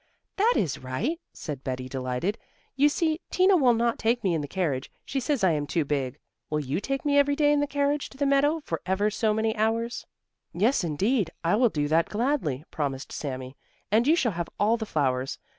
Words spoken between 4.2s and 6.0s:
me in the carriage; she says I am too